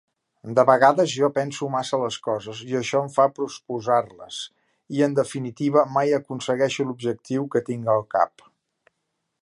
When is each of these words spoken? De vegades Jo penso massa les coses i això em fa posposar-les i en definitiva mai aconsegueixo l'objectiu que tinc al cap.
De 0.59 0.63
vegades 0.67 1.11
Jo 1.15 1.27
penso 1.35 1.67
massa 1.73 1.99
les 2.03 2.15
coses 2.27 2.61
i 2.69 2.77
això 2.79 3.01
em 3.09 3.13
fa 3.17 3.27
posposar-les 3.41 4.39
i 4.99 5.05
en 5.09 5.13
definitiva 5.21 5.85
mai 5.99 6.19
aconsegueixo 6.21 6.87
l'objectiu 6.89 7.49
que 7.57 7.67
tinc 7.71 7.93
al 7.97 8.07
cap. 8.17 8.49